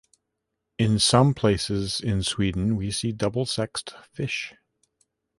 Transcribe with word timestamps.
In 0.79 0.97
some 0.97 1.35
places 1.35 2.01
in 2.03 2.23
Sweden 2.23 2.75
we 2.75 2.89
see 2.89 3.11
double-sexed 3.11 3.93
fish. 4.11 4.55